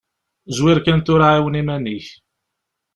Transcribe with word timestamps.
Zwir 0.57 0.77
kan 0.85 0.99
tura 1.05 1.27
ɛiwen 1.33 1.59
iman-ik. 1.61 2.07